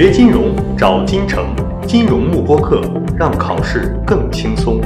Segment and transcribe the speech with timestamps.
[0.00, 1.52] 学金融找金城，
[1.84, 2.80] 金融慕播课，
[3.18, 4.80] 让考试更轻松。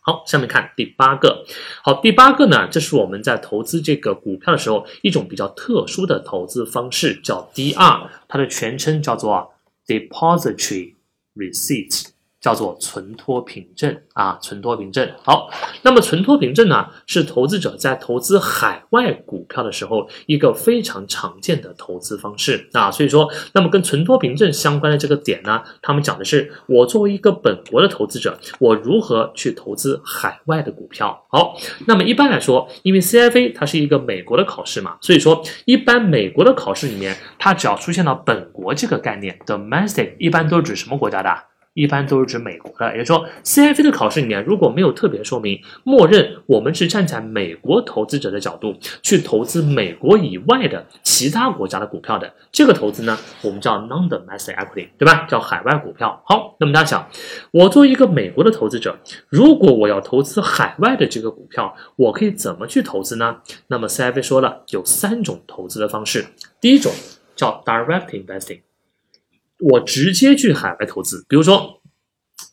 [0.00, 1.44] 好，下面看第八个。
[1.82, 9.52] 好，第八个呢，这是我们在投资这个股票的时候一种比较特殊的投资方式，叫 DR，它的全称叫做
[9.86, 10.94] Depository
[11.34, 12.15] Receipt。
[12.46, 15.10] 叫做存托凭证啊，存托凭证。
[15.24, 15.50] 好，
[15.82, 22.88] 那么存托凭证呢，是投资者在投资海外股票的时候一个非常常见的投资方式啊。
[22.88, 31.26] 所以说，那么跟存托凭证相关的这个点呢，他们讲的是我作为一个本国的投资者，我如何去投资海外的股票。
[31.28, 31.56] 好，
[31.88, 41.36] 那么一般来说，因为 CFA 它是一个美国的考试嘛，所以说一般美国的考试里面，它只要出现到本国这个概念，domestic 一般都是指什么国家的？
[41.76, 55.26] 一般都是指美国的，也就是说，CFA 的考试里面如果没有特别说明，默认我们是站在美国投资者的角度去投资美国以外的其他国家的股票的这个投资呢，我们叫 non-domestic equity，对吧？
[55.28, 56.22] 叫海外股票。
[56.24, 57.06] 好，那么大家想，
[57.50, 58.96] 我作为一个美国的投资者，
[59.28, 63.36] 如果我要投资海外的这个股票，我可以怎么去投资呢？
[63.66, 66.24] 那么 CFA 说了有三种投资的方式，
[66.58, 66.90] 第一种
[67.34, 68.60] 叫 direct investing。
[69.60, 71.80] 我直接去海外投资，比如说，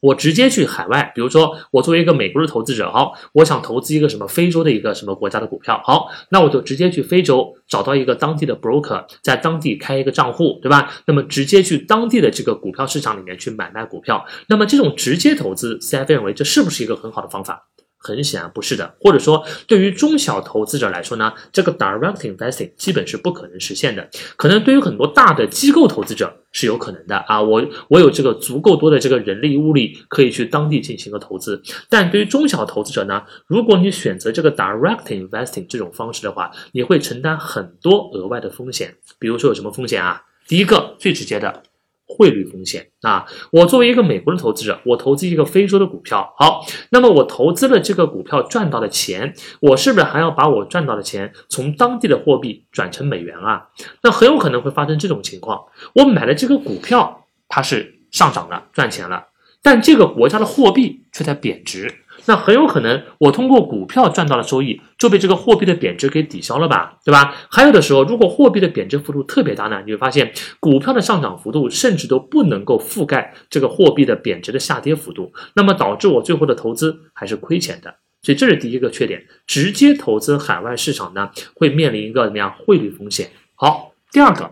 [0.01, 10.93] 我直接去海外，比如说，我作为一个美国的投资者，好，我想投资一个什么非洲的一个什么国家的股票，好，那我就直接去非洲找到一个当地的 broker，在当地开一个账户，对吧？
[11.05, 17.67] 那么直接去当地的这个股票市场里面去买卖股票，那么这种直接投资，CF 认为这是不是一个很好的方法？
[18.03, 24.07] 很显然不是的，或者说对于中小投资者来说呢，这个 direct investing 基本是不可能实现的。
[24.35, 31.61] 可能对于很多大的机构投资者是有可能的啊，我我有这个足够多的这个人力物力可以去当地进行个投资。
[31.89, 38.93] 但对于中小投资者呢，如果你选择这个 direct investing 这种方式的话，你会承担很多额外的风险。
[39.17, 40.21] 比如说有什么风险啊？
[40.45, 41.63] 第一个最直接的。
[42.05, 43.25] 汇率风险啊！
[43.51, 53.69] 我作为一个美国的投资者，我投资一个非洲的股票，好，那么我投资了这个股票赚到的钱，我是不是还要把我赚到的钱从当地的货币转成美元啊？
[54.03, 59.27] 那很有可能会发生这种情况，我买的这个股票它是上涨了，赚钱了，
[59.63, 61.91] 但这个国家的货币却在贬值。
[62.25, 67.35] 那很有可能，我通过股票赚到的收益就被这个货币的贬值给抵消了吧，对吧？
[67.49, 70.31] 还有的时候，如果货币的贬值幅度特别大呢，你会发现
[70.61, 77.95] 股票的上涨幅度甚至都不能够覆盖这个货币的贬值的下跌幅度，那么导致我最后的投资还是亏钱的。
[78.21, 83.31] 所以这是第一个缺点，直接投资海外市场呢，会面临一个怎么样汇率风险？
[83.55, 84.49] 好，第二个，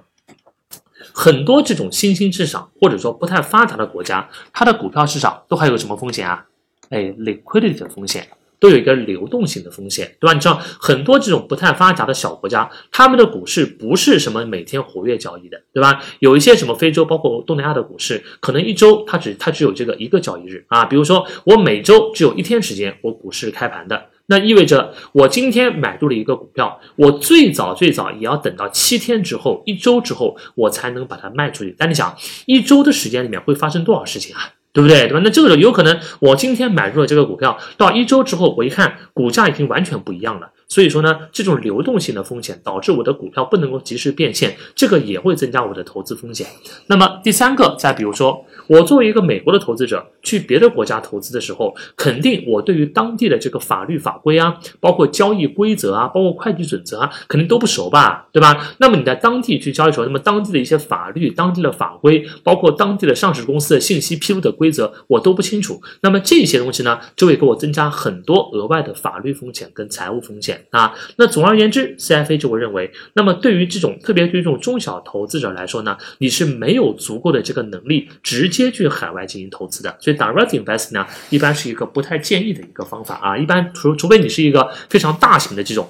[1.14, 6.46] 很多这种新兴市场或者说不太发达的国家，它的股票市场都还有什么风险啊？
[6.90, 8.28] 哎，liquidity 的风险
[8.60, 10.34] 都有一个流动性的风险，对吧？
[10.34, 16.04] 你知道很多这种不太发达的小国家，他们的股市不是什么每天活跃交易的，对吧？
[16.20, 20.86] 有一些什么非洲，包括东南亚的股市，可能一周它只它只有这个一个交易日啊。
[20.86, 31.76] 比如说我每周只有一天时间，我股市开盘的，那意味着我今天买入了一个股票，我最早最早也要等到七天之后，一周之后我才能把它卖出去。
[31.78, 32.16] 但你想，
[32.46, 34.40] 一周的时间里面会发生多少事情啊？
[34.72, 35.10] 对不对？
[35.10, 35.20] 对吧？
[35.22, 40.50] 那这个时候有可能，我今天买入了这个股票，到一周之后，我一看股价已经完全不一样了。
[40.72, 46.48] 所以说呢，这种流动性的风险导致我的股票不能够及时变现，这个也会增加我的投资风险。
[46.88, 58.74] 那么第三个，再比如说，我作为一个美国的投资者去别的国家投资的时候，肯定我对于当地的这个法律法规啊，包括交易规则啊，包括会计准则啊，肯定都不熟吧，对吧？
[58.78, 65.82] 那么你在当地去交易时候，那么当地的一些法律、当地的法规，包括当地的上市公司的信息披露的规则，我都不清楚。
[66.00, 70.94] 那么这些东西呢，就会给我增加很多额外的法律风险跟财务风险啊。
[71.18, 79.98] 那总而言之，CFA 就会认为，那么对于这种特别对于这种中小投资者来说呢，你是没有足够的这个能力直接去海外进行投资的。
[80.00, 83.38] 所以 direct investing 呢，一般是一个不太建议的一个方法啊。
[83.38, 85.90] 一般除除非你是一个非常大型的这种。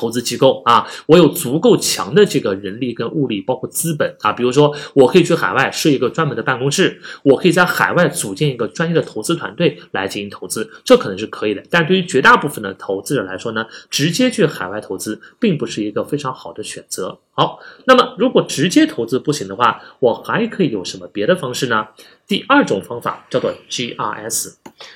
[0.00, 11.62] 投资机构啊，我有足够强的这个人力跟物力，包括资本啊，比如说我可以去海外设一个专门的办公室，我可以在海外组建一个专业的投资团队来进行投资，这可能是可以的。
[11.68, 17.18] 但对于绝大部分的投资者来说呢，直接去海外投资并不是一个非常好的选择。
[17.32, 21.86] 好，那么如果直接投资不行的话，我还可以有什么别的方式呢？
[22.30, 24.54] 第二种方法叫做 GRS。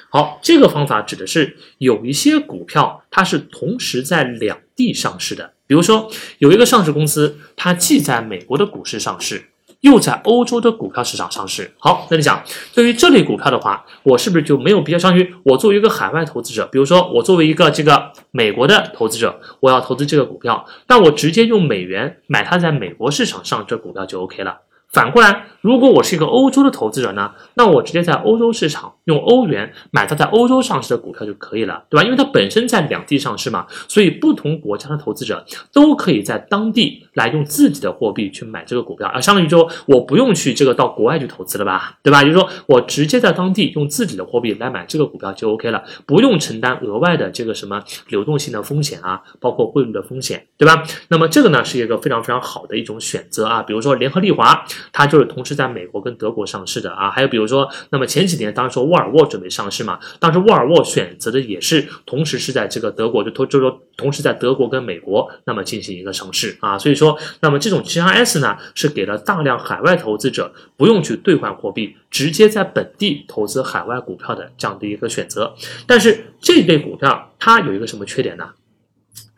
[0.09, 6.09] 好，这个方法指的是有一些股票它是同时在两地上市的，比如说
[6.39, 9.47] 有一个上市公司，它既在美国的股市上市，
[9.81, 11.73] 又在欧洲的股票市场上市。
[11.77, 12.41] 好，那你想，
[12.73, 14.99] 对于这类股票的话，我是不是就没有必要？
[15.01, 24.61] 相当于我作为一个海外投资者，比如说我作为一个这个美国的投资者，我要投资这个股票，那我直接用美元买它在美国市场上这股票就 OK 了。
[24.95, 32.05] 反过来，如果我是一个欧洲的投资者呢，那我直接在欧洲市场用欧元买它在欧洲上市的股票就可以了，对吧？
[32.05, 42.23] 因为它本身在两地上市嘛，所以不同国家的投资者都可以在当地来用自己的货币去买这个股票，啊，相当于说我不用去这个到国外去投资了吧，对吧？
[42.23, 50.85] 就是说我直接在当地用自己的货币来买这个股票就 OK 了，不用承担额外的这个什么流动性的风险啊，包括汇率的风险，对吧？
[51.09, 54.65] 那么这个呢是一个非常非常好的一种选择啊，比如说联合利华。
[54.93, 67.04] 它就是同时在美国跟德国上市的啊，还有比如说，那么前几年当时说沃尔沃准备上市嘛，当时沃尔沃选择的也是同时是在这个德国，就同就说同时在德国跟美国那么进行一个上市啊，所以说，
[67.41, 75.55] 那么这种 GRS 呢是给了大量海外投资者不用去兑换货币，直接在本地投资海外股票的这样的一个选择，
[75.87, 78.51] 但是这类股票它有一个什么缺点呢？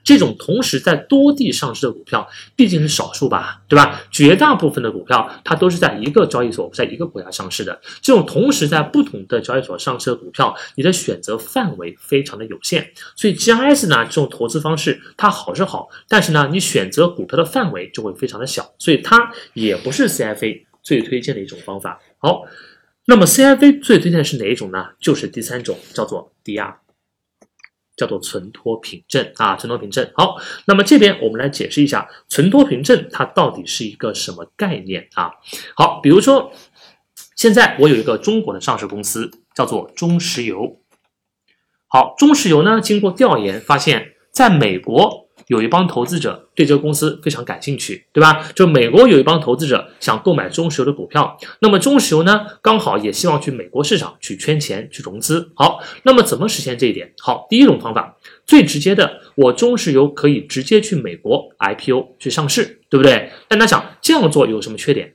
[0.06, 4.00] 这种同时在多地上市的股票毕竟是少数吧，对吧？
[4.12, 7.81] 绝大部分的股票它都是在一个交易所，在一个国家上市的。
[8.00, 12.93] 这种同时在不同的交易所上市的股票，你的选择范围非常的有限。
[13.17, 22.00] 所以 G I S 呢这种投资方式它好是好，但是呢你选择股票的范围就会非常的小，所以它也不是 CFA 最推荐的一种方法。
[22.19, 22.44] 好，
[23.06, 24.87] 那么 CFA 最推荐的是哪一种呢？
[25.00, 26.75] 就是第三种，叫做 DR。
[27.96, 30.10] 叫做存托凭证啊，存托凭证。
[30.14, 35.31] 好，那么这边我们来解释一下存托凭证它到底是一个什么概念啊？
[35.75, 36.52] 好，比如说
[37.34, 40.81] 现在我有一个中国的上市公司叫做中石油。
[41.88, 45.25] 好，中石油呢经过调研发现，在美国。
[45.46, 48.46] 有一帮投资者对这个公司非常感兴趣，对吧？
[48.54, 55.52] 就美国有一帮投资者想购买中石油的股票，那么中石油呢，刚好也希望去美国市场去圈钱去融资。
[55.54, 57.12] 好，那么怎么实现这一点？
[57.19, 63.31] 好，第一种方法最直接的，我中石油可以直接去美国 IPO 去上市，对不对？
[63.48, 65.12] 但他想这样做有什么缺点？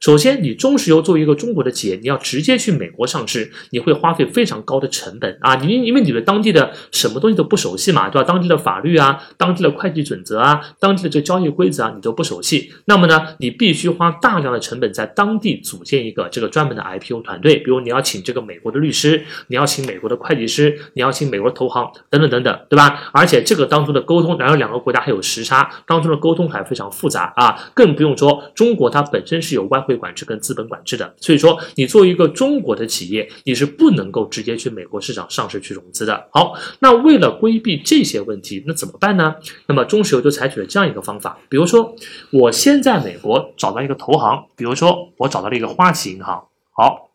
[0.00, 5.56] 首先，你中石油作为一个中国的企业，你要直接去美国上市，你会花费非常高的成本啊！
[5.56, 8.28] 你因为你对当地的什么东西都不熟悉嘛，对吧？
[8.28, 12.72] 当地的法律啊，当地的会计准则啊，当地的这个交易规则啊，你都不熟悉。
[12.84, 23.10] 那么呢，你必须花大量的成本在当地组建一个这个专门的 IPO 团队，比如你要请这个美国的律师，你要请美国的会计师，你要请美国的投行等等等等，对吧？
[23.12, 27.70] 而且这个当中的沟通，然后两个国家还有时差，当中的沟通还非常复杂啊！
[27.74, 29.77] 更不用说中国它本身是有外。
[29.80, 36.28] 会管制跟资本管制的，所以说你作为一个中国的企业，你是不能够直接去美国市场上市去融资的。
[36.32, 39.36] 好，那为了规避这些问题，那怎么办呢？
[39.66, 41.94] 那么中石油就采取了这样一个方法，比如说
[42.30, 46.44] 我先在美国找到一个投行，比如说我找到了一个花旗银行。
[46.70, 47.10] 好，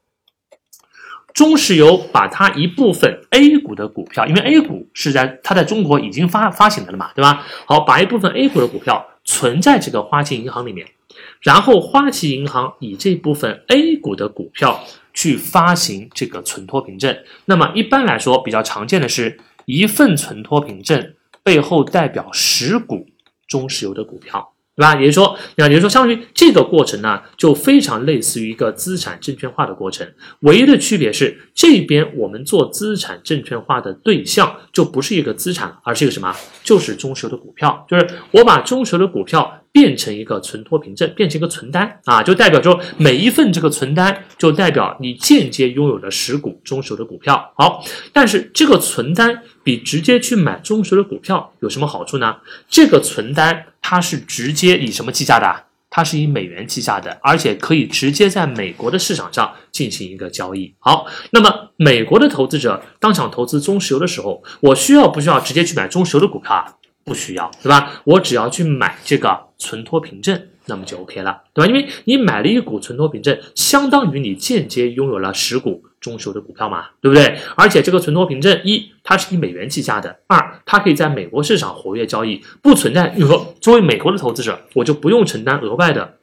[1.33, 7.45] 中石油把它一部分 A 股的股票，因为 A 股是在它在中国已经发发行的了嘛，对吧？
[7.65, 10.88] 好，把一部分 A 股的股票存在这个花旗银行里面。
[11.42, 14.84] 然后花旗银行以这部分 A 股的股票
[15.14, 17.16] 去发行这个存托凭证。
[17.46, 23.08] 那么一般来说，比较常见的是一份存托凭证背后代表十股
[23.48, 24.53] 中石油的股票。
[24.75, 24.96] 对吧？
[24.96, 30.08] 也就是说，那也就是说，相当于这个过程呢，就非常类似于一个资产证券化的过程。
[30.40, 36.36] 唯一的区别是，这边我们做资产证券化的对象就不是一个资产，而是一个什么？
[36.64, 37.86] 就是中石油的股票。
[37.88, 47.51] 就是我把中石油的股票变成一个存托凭证，变成一个存单啊，就代表说每一份这个存单就代表你间接拥有了十股中石油的股票。
[47.58, 52.38] 好，但是这个存单比直接去买中石油的股票有什么好处呢？
[52.70, 53.65] 这个存单。
[53.86, 55.65] 它是直接以什么计价的？
[55.89, 60.74] 它是以美元计价的，而且可以直接在美国的市场上进行一个交易。
[60.80, 66.74] 好，那么美国的投资者当想投资中石油的时候，我需要不需要直接去买中石油的股票啊？
[67.03, 68.01] 不需要，对吧？
[68.03, 70.48] 我只要去买这个存托凭证。
[70.65, 71.67] 那么就 OK 了，对吧？
[71.69, 77.38] 因为你买了一股存托凭证，相当于你间接拥有了十股中石油的股票嘛，对不对？
[77.57, 83.13] 而且这个存托凭证，一它是以美元计价的，二它可以在美国市场活跃交易，不存在。
[83.17, 86.17] 你说作为美国的投资者，我就不用承担额外的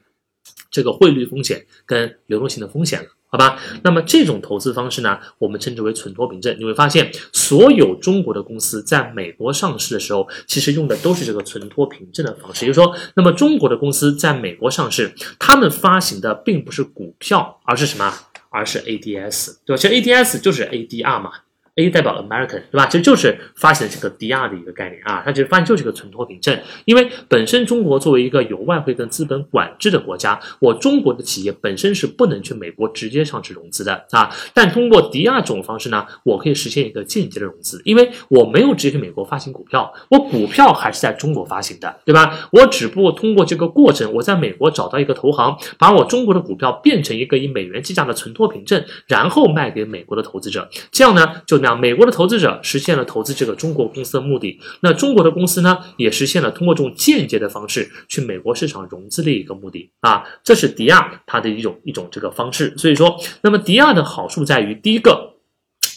[0.71, 3.09] 这个汇率风险跟流动性的风险了。
[3.31, 6.57] 好吧，那么这种投资方式呢，我们称之为存托凭证。
[6.59, 12.67] 你会发现，所有中国的公司在美国上市的时候，其实用的都是这个存托凭证的方式。
[12.67, 18.13] 也就是说，那么中国的公司在美国上市，他们发行的并不是股票，而是什么？
[18.51, 19.81] 而是 ADS，对吧？
[19.81, 21.31] 其实 ADS 就是 ADR 嘛。
[21.77, 22.87] A 代表 American，对吧？
[22.87, 26.59] 其实就是发行这个 DR 的一个概念啊，它其实发行就是个存托凭证。
[26.85, 34.31] 因为本身中国作为一个有外汇跟资本管制的国家，我中国的企业本身是不能去美国直接上市融资的啊。
[34.53, 42.51] 但通过 DR 这种方式呢，我可以实现一个间接的融资，因为我没有直接去美国发行股票，我股票还是在中国发行的，对吧？
[42.51, 51.60] 我只不过通过这个过程，我在美国找到一个投行，把我中国的股票变成一个以美元计价的存托凭证，然后卖给美国的投资者，这样呢就。
[51.61, 62.75] 那美国的投资者实现了投资这个中国公司的目的，那中国的公司呢，也实现了通过这种间接的方式去美国市场融资的一个目的啊，这是迪亚它的一种一种这个方式。
[62.77, 65.35] 所以说，那么迪亚的好处在于，第一个，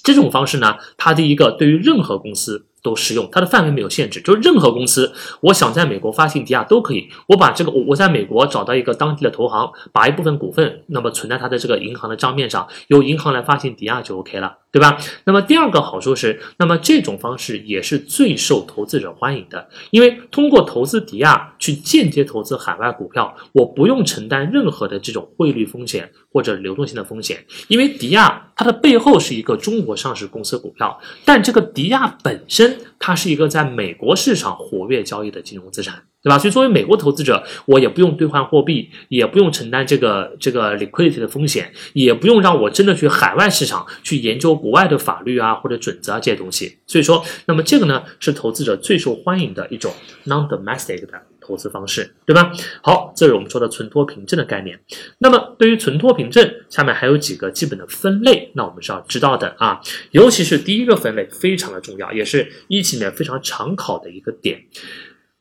[0.04, 2.68] 这种方式呢，它第一个对于任何公司。
[2.84, 7.08] 都适用，它的范围没有限制，就是任何公司，我想在美国发行抵押都可以。
[7.28, 15.00] 我把这个我我在美国找到一个当地的投行，把一部分股份那么存在他的这个银行的账面上，由银行来发行抵押就 OK 了，对吧？
[15.24, 32.76] 那么第二个好处是，那么这种方式也是最受投资者欢迎的，因为通过投资迪亚去间接投资海外股票，我不用承担任何的这种汇率风险或者流动性的风险，因为迪亚它的背后是一个中国上市公司股票，但这个迪亚本身。
[33.06, 36.40] 它是一个在美国市场活跃交易的金融资产，对吧？
[36.40, 46.78] 所以作为美国投资者，我也不用兑换货币，也不用承担这个这个 liquidity 的风险，也不用让我真的去海外市场去研究国外的法律啊或者准则啊这些东西。
[46.88, 49.92] 所以说，那么这个呢是投资者最受欢迎的一种
[50.26, 51.24] non-domestic 的。
[51.44, 52.52] 投资方式，对吧？
[52.82, 54.80] 好，这是我们说的存托凭证的概念。
[55.18, 59.82] 那么，对于存托凭证，下面还有几个基本的分类，那我们是要知道的啊。
[60.12, 64.64] 尤其是第一个分类非常的重要，也是一期里面非常常考的一个点。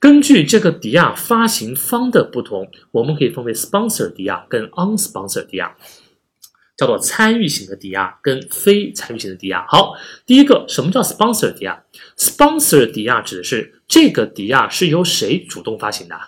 [0.01, 5.77] 根据这个抵押发行方的不同，我们可以分为 sponsor 抵押跟 unsponsor 抵押。
[6.75, 9.65] 叫做参与型的抵押跟非参与型的抵押。
[9.69, 9.93] 好，
[10.27, 11.85] 第一个，什么叫 sponsor 抵押
[12.17, 16.19] ？sponsor 抵押指的是这个抵押是由谁主动发行的？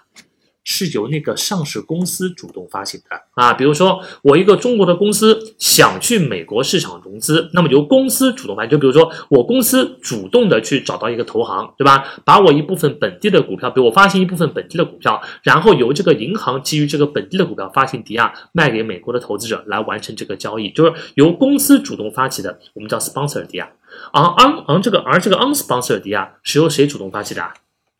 [0.64, 12.04] 是由那个上市公司主动发行的啊，比如说我一个中国的公司想去美国市场融资，那么由公司主动发，就比如说我公司主动的去找到一个投行，对吧？
[12.24, 23.70] 把我一部分本地的股票，比如我发行一部分本地的股票，然后由这个银行基于这个本地的股票发行抵押卖给美国的投资者来完成这个交易，就是由公司主动发起的，我们叫 sponsor 抵押。
[24.12, 27.54] 而 un 而这个而这个 unsponsor 抵押是由谁主动发起的啊？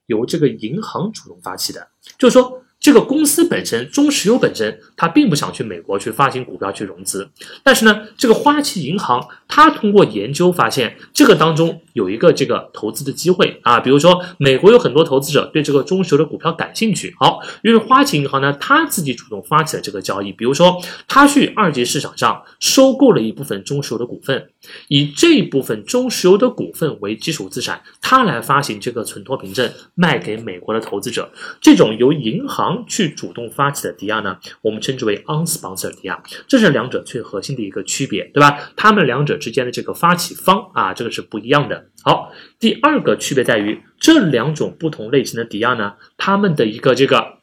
[0.07, 2.61] 由这个银行主动发起的，就是说。
[2.85, 7.26] 这个公司本身，中石油本身，它并不想去美国去发行股票去融资，
[7.62, 24.50] 但是呢，这个花旗银行，它通过研究发现，这个当中有一个这个投资的机会啊，比如说美国有很多投资者对这个中石油的股票感兴趣，好，于是花旗银行呢，它自己主动发起了这个交易，比如说它去二级市场上收购了一部分中石油的股份，
[24.88, 31.31] 以这一部分中石油的股份为基础资产，它来发行这个存托凭证卖给美国的投资者，
[31.62, 32.74] 这种由银行。
[32.87, 38.73] 去主动发起的抵押呢，我们称之为 unsponsor 抵押，这是两者最核心的一个区别，对吧？
[38.76, 41.90] 他们两者之间的这个发起方啊，这个是不一样的。
[42.02, 47.38] 好，第二个区别在于这两种不同类型的抵押呢，他们的一个这个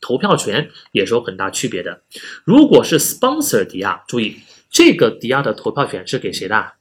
[0.00, 2.02] 投票权也是有很大区别的。
[2.44, 4.36] 如果是 sponsor 抵押，注意
[4.70, 6.72] 这个抵押的投票权是给谁的？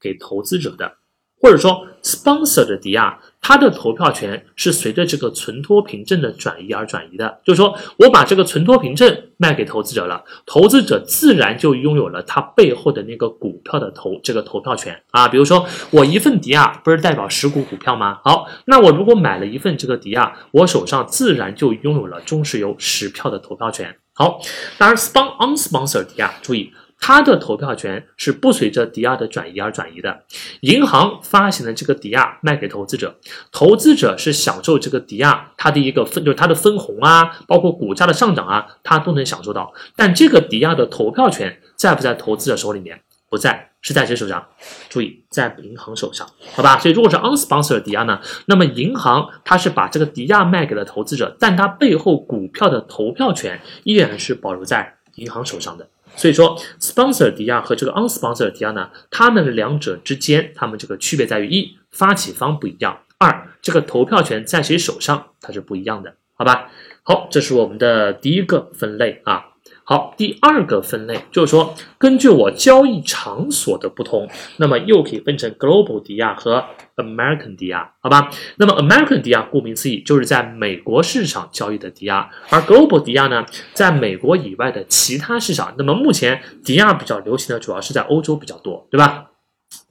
[0.00, 0.96] 给投资者的。
[1.42, 7.40] 或者说，sponsor 的抵押，它的投票权是随着这个存托凭证的转移而转移的。
[7.44, 15.26] 就是说我把这个存托凭证卖给投资者了，投资者自然就拥有了它背后的那个股票的投这个投票权啊。
[15.26, 18.20] 比如说，我一份抵押不是代表十股股票吗？
[18.22, 23.96] 好，那我如果买了一份这个抵押，我手上自然就拥有了中石油十票的投票权。
[24.12, 24.38] 好，
[24.76, 26.70] 当然，spon unsponsor 抵押，注意。
[27.00, 30.22] 它的投票权是不随着抵押的转移而转移的，
[30.60, 33.16] 银行发行的这个抵押卖给投资者，
[33.50, 39.72] 投资者是享受这个抵押它的一个分，就是它的分红啊，包括股价的上涨啊，它都能享受到。
[39.96, 43.00] 但这个抵押的投票权在不在投资者手里面？
[43.30, 44.44] 不在，是在谁手上？
[44.88, 46.78] 注意，在银行手上，好吧？
[46.78, 55.88] 所以如果是 unsponsored 抵押呢，那么银行它是把这个抵押卖给了投资者，但它背后股票的投票权依然是保留在银行手上的。
[56.16, 66.70] 所以说，sponsor 抵押和这个 unsponsor 抵押呢，它们两者之间，它们这个区别在于：一，发起方不一样；二，这个投票权在谁手上，它是不一样的，好吧？
[67.02, 69.46] 好，这是我们的第一个分类啊。
[69.90, 74.28] 好，第二个分类就是说，根据我交易场所的不同，
[74.58, 78.30] 那么又可以分成 global 抵押和 American 抵押，好吧？
[78.58, 83.44] 那么 American 抵押顾名思义就是在美国市场交易的抵押，而 global 抵押呢，
[83.74, 85.74] 在美国以外的其他市场。
[85.76, 89.29] 那么目前抵押比较流行的主要是在欧洲比较多，对吧？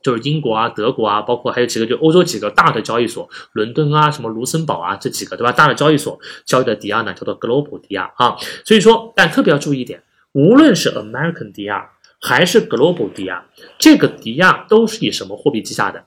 [0.01, 5.51] 就是英国啊、德国啊，包括还有几个就欧洲几个大的交易所，伦敦啊、什么卢森堡啊这几个，对吧？
[5.51, 8.38] 大的交易所交易的抵押呢叫做 global 抵押啊。
[8.63, 11.89] 所以说，但特别要注意一点，无论是 American 抵押
[12.20, 13.46] 还是 global 抵押，
[13.77, 16.06] 这个抵押都是以什么货币计价的？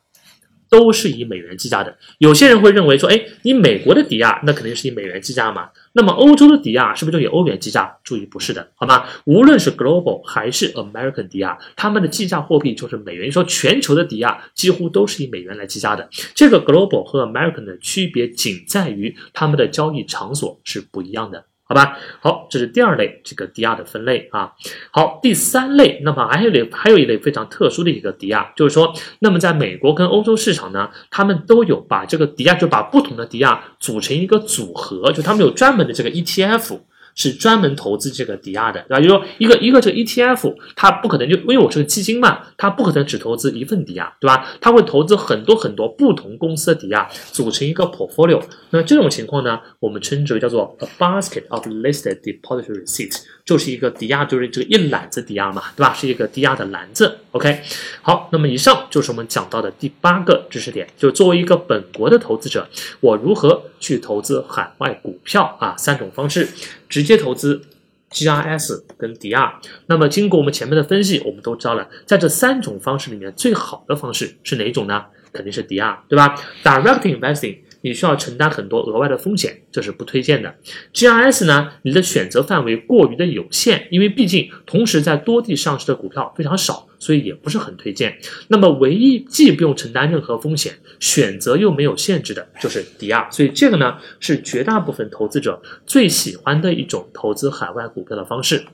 [0.72, 1.94] 都是以美元计价的。
[2.16, 5.68] 有些人会认为说，哎，你美国的抵押那肯定是以美元计价嘛？
[5.92, 7.98] 那么欧洲的抵押是不是就以欧元计价？
[8.02, 9.04] 注意，不是的，好吗？
[9.26, 13.30] 无论是 global 还是 American 抵押，他们的计价货币就是美元。
[13.30, 16.08] 说全球的抵押几乎都是以美元来计价的。
[16.34, 21.44] 这个 global 和 American 的区别仅在于他们的交易场所是不一样的。
[21.72, 24.52] 好吧，好，这是第二类这个抵押的分类啊。
[24.90, 36.78] 好，第三类，那么还有类还有一类非常特殊的一个抵押，就是说，那么在美国跟欧洲市场呢，他们都有把这个抵押，就把不同的抵押组成一个组合，就他们有专门的这个 ETF。
[37.14, 39.00] 是专门投资这个抵押的，对吧？
[39.00, 44.47] 就说一个一个这个 ETF，它不可能就因为我是个基金嘛，它不可能只投资一份抵押，对吧？
[44.61, 48.42] 它会投资很多很多不同公司的抵押，组成一个 portfolio。
[48.71, 55.92] 那这种情况呢，我们称之为叫做 a basket of listed depository receipts，就是一个抵押，就是这个一篮子抵押嘛，对吧？
[55.92, 57.18] 是一个抵押的篮子。
[57.32, 57.61] OK，
[58.00, 62.68] 好，那么以上就是我们讲到的第八个知识点，就作为一个本国的投资者，
[63.00, 65.75] 我如何去投资海外股票啊？
[65.76, 66.49] 三种方式。
[66.88, 67.62] 直接投资
[68.11, 69.54] ，GRS 跟 DR。
[69.87, 75.06] 那么经过我们前面的分析，我们都知道了，在这三种方式里面，最好的方式是哪一种呢？
[75.32, 77.56] 肯定是 DR，对吧？Direct investing。
[77.82, 80.54] 你需要承担很多额外的风险，这是不推荐的。
[80.94, 88.16] GRS 呢，你的选择范围过于的有限，因为毕竟同时在多地上市的股票非常少，所以也不是很推荐。
[88.48, 93.28] 那么唯一既不用承担任何风险，选择又没有限制的，就是抵押。
[93.30, 98.64] 所以这个呢，是绝大部分投资者最喜欢的一种投资海外股票的方式。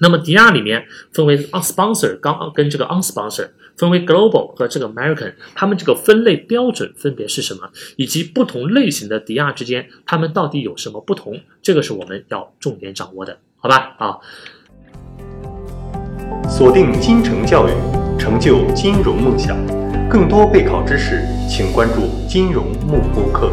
[0.00, 13.96] 那么，DR 里面分为 unsponsor 刚跟这个 unsponsor，分为 global 和这个 American，他们这个分类标准分别是什么，以及不同类型的 DR 之间，他们到底有什么不同，这个是我们要重点掌握的，好吧？
[13.98, 14.18] 啊，
[16.48, 17.72] 锁定金城教育，
[18.18, 19.56] 成就金融梦想，
[20.08, 23.50] 更多备考知识，请关注金融慕播课。